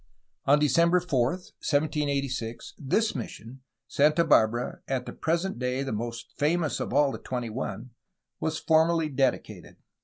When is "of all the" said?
6.79-7.19